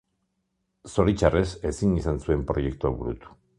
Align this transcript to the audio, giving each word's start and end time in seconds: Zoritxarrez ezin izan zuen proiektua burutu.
Zoritxarrez 0.93 1.45
ezin 1.73 1.93
izan 2.01 2.19
zuen 2.25 2.43
proiektua 2.53 2.95
burutu. 2.99 3.41